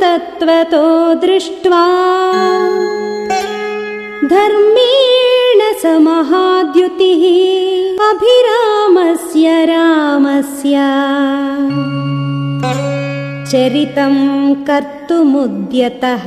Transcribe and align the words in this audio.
तत्त्वतो 0.00 1.14
दृष्ट्वा 1.14 1.84
धर्मेण 4.32 5.60
स 5.82 5.86
महाद्युतिः 5.86 7.24
अभिरामस्य 8.10 9.64
रामस्य। 9.64 10.76
चरितं 13.50 14.16
कर्तुमुद्यतः। 14.64 16.26